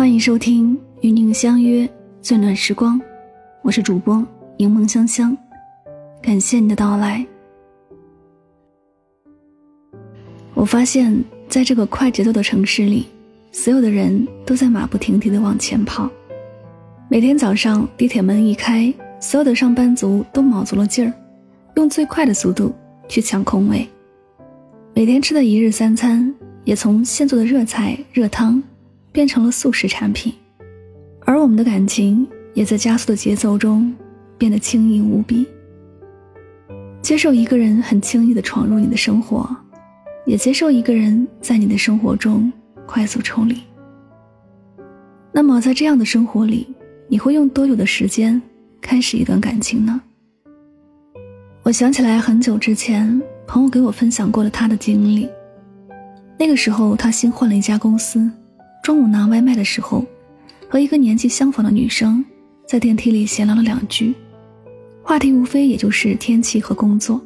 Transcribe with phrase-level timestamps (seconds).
[0.00, 1.86] 欢迎收听《与您相约
[2.22, 2.98] 最暖时光》，
[3.60, 4.26] 我是主播
[4.56, 5.36] 柠檬香香，
[6.22, 7.22] 感谢你的到来。
[10.54, 13.08] 我发现，在这个快节奏的城市里，
[13.52, 16.08] 所有的人都在马不停蹄的往前跑。
[17.10, 18.90] 每天早上地铁门一开，
[19.20, 21.12] 所有的上班族都卯足了劲儿，
[21.76, 22.74] 用最快的速度
[23.06, 23.86] 去抢空位。
[24.94, 28.62] 每天吃的一日三餐，也从现做的热菜热汤。
[29.12, 30.32] 变成了速食产品，
[31.20, 33.94] 而我们的感情也在加速的节奏中
[34.38, 35.46] 变得轻盈无比。
[37.02, 39.48] 接受一个人很轻易的闯入你的生活，
[40.26, 42.52] 也接受一个人在你的生活中
[42.86, 43.56] 快速抽离。
[45.32, 46.66] 那么，在这样的生活里，
[47.08, 48.40] 你会用多久的时间
[48.80, 50.00] 开始一段感情呢？
[51.62, 55.28] 我想起来很久之前，朋友给我分享过了他的经历。
[56.38, 58.30] 那个时候，他新换了一家公司。
[58.82, 60.04] 中午拿外卖的时候，
[60.68, 62.24] 和一个年纪相仿的女生
[62.66, 64.14] 在电梯里闲聊了两句，
[65.02, 67.20] 话题无非也就是天气和工作。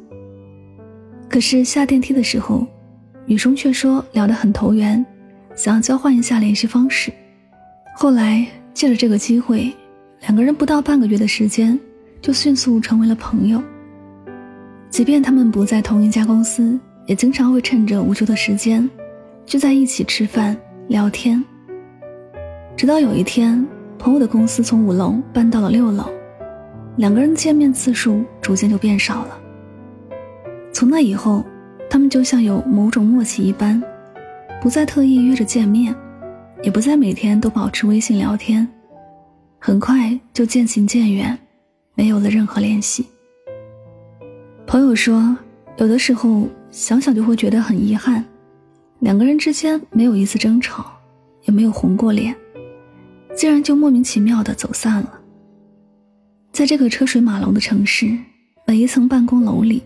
[1.29, 2.67] 可是下电梯的时候，
[3.25, 5.03] 女生却说聊得很投缘，
[5.55, 7.11] 想要交换一下联系方式。
[7.95, 9.73] 后来借着这个机会，
[10.21, 11.79] 两个人不到半个月的时间
[12.21, 13.63] 就迅速成为了朋友。
[14.89, 18.87] 即便他们不在同一家公司，也经常会趁着午休的时间
[19.45, 20.55] 聚在一起吃饭。
[20.87, 21.43] 聊天，
[22.77, 23.65] 直到有一天，
[23.97, 26.05] 朋友的公司从五楼搬到了六楼，
[26.97, 29.39] 两个人见面次数逐渐就变少了。
[30.71, 31.43] 从那以后，
[31.89, 33.81] 他们就像有某种默契一般，
[34.61, 35.95] 不再特意约着见面，
[36.61, 38.67] 也不再每天都保持微信聊天，
[39.57, 41.35] 很快就渐行渐远，
[41.95, 43.07] 没有了任何联系。
[44.67, 45.35] 朋友说，
[45.77, 48.23] 有的时候想想就会觉得很遗憾。
[49.05, 50.91] 两个人之间没有一次争吵，
[51.43, 52.35] 也没有红过脸，
[53.35, 55.21] 竟然就莫名其妙的走散了。
[56.51, 58.17] 在这个车水马龙的城市，
[58.65, 59.83] 每一层办公楼里，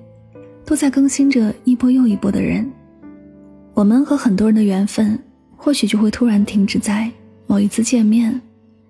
[0.64, 2.66] 都在更新着一波又一波的人。
[3.74, 5.22] 我们和很多人的缘分，
[5.58, 7.12] 或许就会突然停止在
[7.46, 8.42] 某一次见面，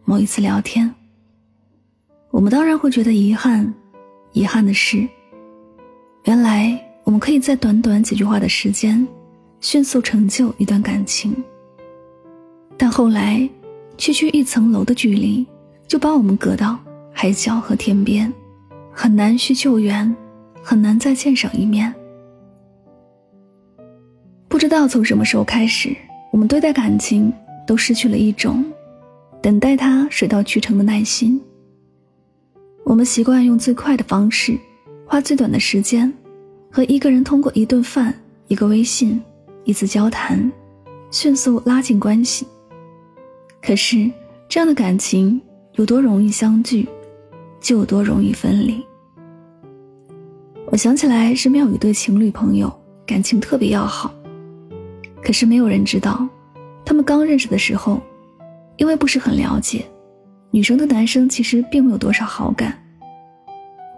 [0.06, 0.94] 某一次聊天。
[2.30, 3.74] 我们当然会觉得遗憾，
[4.34, 5.08] 遗憾的是，
[6.26, 9.08] 原来我们可以在短短几句话的时间。
[9.62, 11.36] 迅速成就一段感情，
[12.78, 13.48] 但后来，
[13.98, 15.46] 区区一层楼的距离，
[15.86, 16.80] 就把我们隔到
[17.12, 18.32] 海角和天边，
[18.92, 20.16] 很难续旧缘，
[20.64, 21.94] 很难再见上一面。
[24.48, 25.94] 不知道从什么时候开始，
[26.32, 27.32] 我们对待感情
[27.68, 28.64] 都失去了一种
[29.42, 31.40] 等待它水到渠成的耐心。
[32.86, 34.58] 我们习惯用最快的方式，
[35.06, 36.12] 花最短的时间，
[36.72, 38.14] 和一个人通过一顿饭、
[38.48, 39.22] 一个微信。
[39.64, 40.52] 一次交谈，
[41.12, 42.48] 迅速拉近关系。
[43.62, 44.10] 可是，
[44.48, 45.40] 这样的感情
[45.74, 46.88] 有多容易相聚，
[47.60, 48.84] 就有多容易分离。
[50.72, 52.72] 我想起来，身边有一对情侣朋友，
[53.06, 54.14] 感情特别要好。
[55.22, 56.28] 可是没有人知道，
[56.86, 58.02] 他们刚认识的时候，
[58.78, 59.86] 因为不是很了解，
[60.52, 62.82] 女生对男生其实并没有多少好感。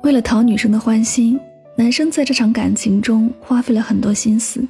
[0.01, 1.39] 为了讨女生的欢心，
[1.77, 4.67] 男生在这场感情中花费了很多心思。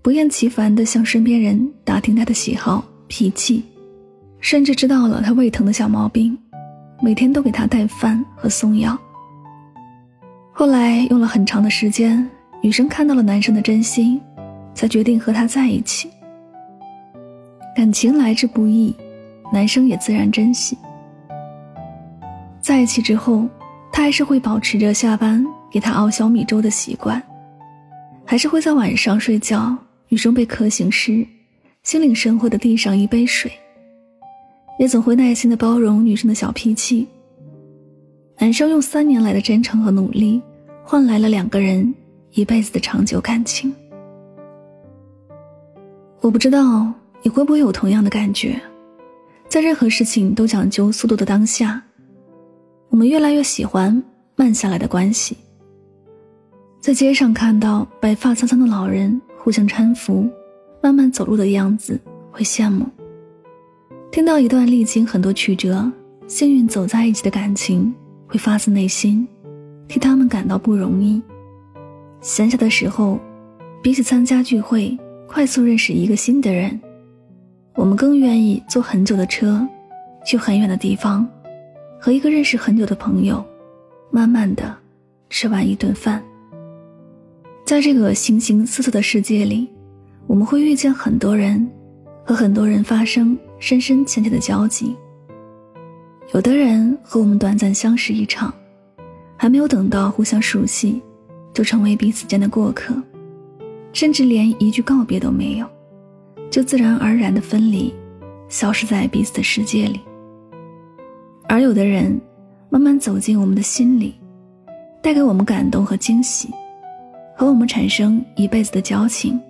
[0.00, 3.64] 不厌其烦地向身边人打听他的喜好、脾气，
[4.40, 6.36] 甚至知道了他胃疼的小毛病，
[7.02, 8.98] 每天都给他带饭和送药。
[10.52, 12.28] 后来用了很长的时间，
[12.62, 14.20] 女生看到了男生的真心，
[14.74, 16.08] 才决定和他在一起。
[17.76, 18.94] 感情来之不易，
[19.52, 20.78] 男生也自然珍惜。
[22.60, 23.46] 在一起之后，
[23.92, 27.22] 他还是会保持着下班给他熬小米粥的习惯，
[28.24, 29.76] 还是会在晚上睡觉。
[30.10, 31.26] 女生被渴醒时，
[31.82, 33.52] 心领神会的递上一杯水，
[34.78, 37.06] 也总会耐心的包容女生的小脾气。
[38.38, 40.40] 男生用三年来的真诚和努力，
[40.82, 41.94] 换来了两个人
[42.30, 43.74] 一辈子的长久感情。
[46.22, 46.90] 我不知道
[47.22, 48.58] 你会不会有同样的感觉，
[49.46, 51.82] 在任何事情都讲究速度的当下，
[52.88, 54.02] 我们越来越喜欢
[54.36, 55.36] 慢下来的关系。
[56.80, 59.20] 在街上看到白发苍苍的老人。
[59.48, 60.28] 互相搀扶，
[60.82, 61.98] 慢慢走路的样子，
[62.30, 62.84] 会羡慕；
[64.12, 65.90] 听到一段历经很多曲折、
[66.26, 67.90] 幸运走在一起的感情，
[68.26, 69.26] 会发自内心
[69.88, 71.22] 替他们感到不容易。
[72.20, 73.18] 闲暇的时候，
[73.82, 74.94] 比起参加聚会，
[75.26, 76.78] 快速认识一个新的人，
[77.74, 79.66] 我们更愿意坐很久的车，
[80.26, 81.26] 去很远的地方，
[81.98, 83.42] 和一个认识很久的朋友，
[84.10, 84.76] 慢慢的
[85.30, 86.22] 吃完一顿饭。
[87.68, 89.68] 在这个形形色色的世界里，
[90.26, 91.68] 我们会遇见很多人，
[92.24, 94.96] 和很多人发生深深浅浅的交集。
[96.32, 98.50] 有的人和我们短暂相识一场，
[99.36, 101.02] 还没有等到互相熟悉，
[101.52, 102.94] 就成为彼此间的过客，
[103.92, 105.66] 甚至连一句告别都没有，
[106.50, 107.92] 就自然而然的分离，
[108.48, 110.00] 消失在彼此的世界里。
[111.46, 112.18] 而有的人，
[112.70, 114.14] 慢慢走进我们的心里，
[115.02, 116.48] 带给我们感动和惊喜，
[117.38, 119.40] 和我们产生一辈子的交情，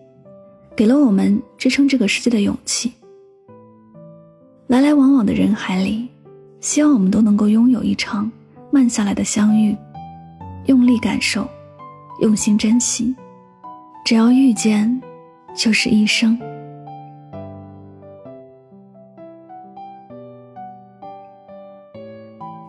[0.76, 2.92] 给了我们支撑这个世界的勇气。
[4.66, 6.06] 来来往往的人海里。
[6.60, 8.30] 希望我们都能够拥有一场
[8.70, 9.74] 慢下来的相遇，
[10.66, 11.48] 用力感受，
[12.20, 13.14] 用心珍惜。
[14.04, 15.00] 只要遇见，
[15.54, 16.38] 就是一生。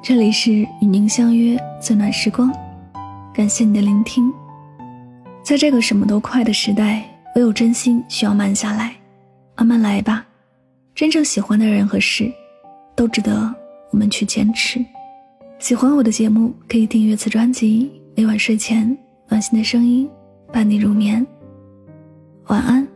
[0.02, 2.54] 这里是与您相约最暖时光，
[3.34, 4.32] 感谢你的聆听。
[5.44, 7.04] 在这个什么都快的时代，
[7.36, 8.96] 唯有真心需要慢下来，
[9.56, 10.26] 慢慢来吧。
[10.94, 12.32] 真正喜欢的人和事，
[12.96, 13.56] 都值得。
[13.92, 14.86] 我们去坚持。
[15.58, 17.92] 喜欢我的节目，可以订阅此专辑。
[18.16, 18.96] 每晚睡前，
[19.28, 20.08] 暖心的声音
[20.54, 21.26] 伴你入眠。
[22.50, 22.88] 晚安，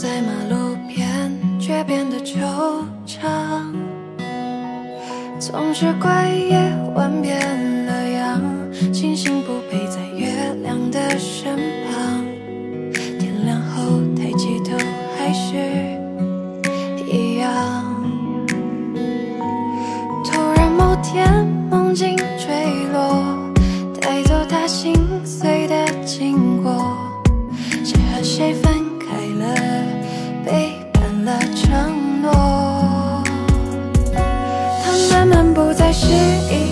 [0.00, 1.30] 在马路边，
[1.60, 2.40] 却变得惆
[3.06, 3.20] 怅。
[5.38, 6.56] 总是怪夜
[6.94, 7.38] 晚变
[7.84, 8.40] 了样，
[8.94, 11.54] 星星不陪在月亮的身
[11.84, 12.24] 旁。
[12.94, 14.74] 天亮后抬起头，
[15.18, 15.58] 还是
[17.06, 17.84] 一样。
[20.24, 22.46] 突然某天，梦境坠
[22.90, 23.22] 落，
[24.00, 26.89] 带走他心碎的经过。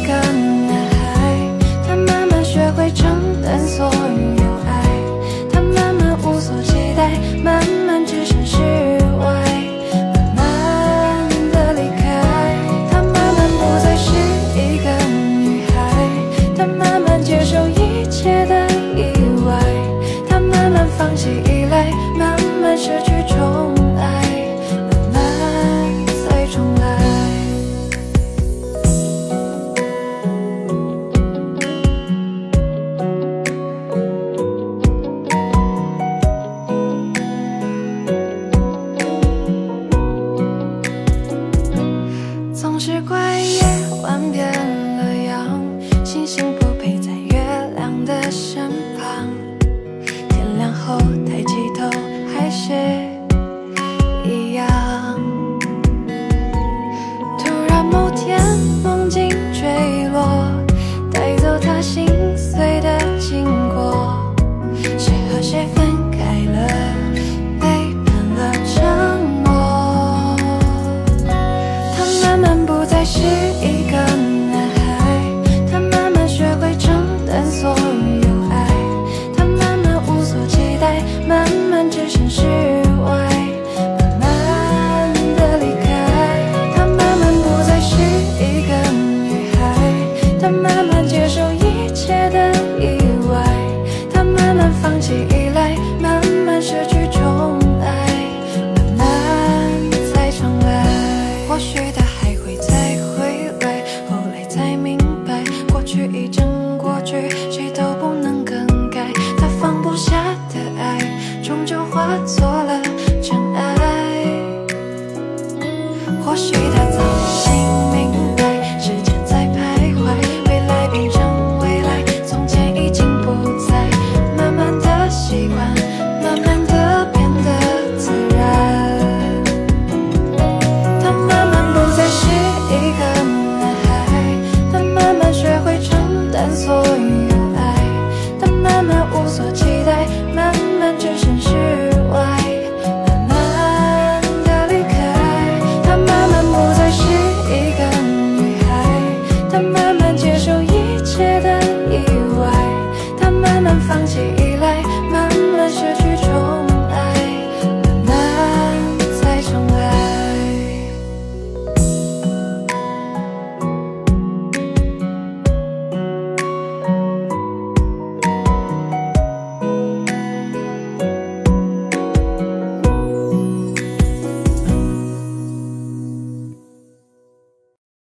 [0.08, 0.37] can
[42.90, 43.60] 只怪夜
[44.02, 44.50] 晚变
[44.96, 45.60] 了样
[46.02, 47.32] 星星不陪在月
[47.76, 49.28] 亮的身旁。
[50.30, 50.96] 天亮后
[51.26, 51.84] 抬起头
[52.32, 52.72] 还是